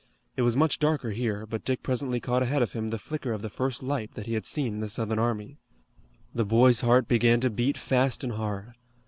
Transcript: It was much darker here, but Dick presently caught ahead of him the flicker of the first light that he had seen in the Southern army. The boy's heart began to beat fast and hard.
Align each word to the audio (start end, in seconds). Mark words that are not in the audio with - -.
It 0.35 0.41
was 0.41 0.55
much 0.55 0.79
darker 0.79 1.11
here, 1.11 1.45
but 1.45 1.63
Dick 1.63 1.83
presently 1.83 2.19
caught 2.19 2.41
ahead 2.41 2.63
of 2.63 2.73
him 2.73 2.87
the 2.87 2.97
flicker 2.97 3.33
of 3.33 3.43
the 3.43 3.51
first 3.51 3.83
light 3.83 4.15
that 4.15 4.25
he 4.25 4.33
had 4.33 4.47
seen 4.47 4.73
in 4.73 4.79
the 4.79 4.89
Southern 4.89 5.19
army. 5.19 5.59
The 6.33 6.43
boy's 6.43 6.81
heart 6.81 7.07
began 7.07 7.39
to 7.41 7.51
beat 7.51 7.77
fast 7.77 8.23
and 8.23 8.33
hard. 8.33 8.73